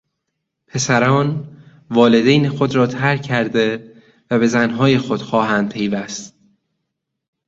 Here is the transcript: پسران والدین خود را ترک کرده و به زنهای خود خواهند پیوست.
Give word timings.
پسران 0.67 1.47
والدین 1.89 2.49
خود 2.49 2.75
را 2.75 2.87
ترک 2.87 3.21
کرده 3.21 3.95
و 4.31 4.39
به 4.39 4.47
زنهای 4.47 4.97
خود 4.97 5.21
خواهند 5.21 5.71
پیوست. 5.71 6.35